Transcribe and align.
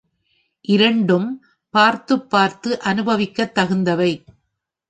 இரண்டும் 0.61 1.43
பார்த்துப் 1.69 2.29
பார்த்து 2.29 2.79
அனுபவிக்கத் 2.79 3.57
தகுந்தவை. 3.57 4.25